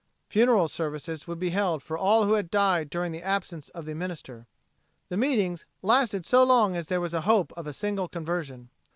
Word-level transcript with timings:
Funeral 0.29 0.67
services 0.67 1.27
would 1.27 1.37
be 1.37 1.51
held 1.51 1.83
for 1.83 1.95
all 1.95 2.25
who 2.25 2.33
had 2.33 2.49
died 2.49 2.89
during 2.89 3.11
the 3.11 3.21
absence 3.21 3.69
of 3.69 3.85
the 3.85 3.93
minister. 3.93 4.47
The 5.09 5.15
meetings 5.17 5.63
lasted 5.83 6.25
so 6.25 6.41
long 6.43 6.75
as 6.75 6.87
there 6.87 6.99
was 6.99 7.13
hope 7.13 7.53
of 7.55 7.67
a 7.67 7.71
single 7.73 8.07
conversion. 8.07 8.71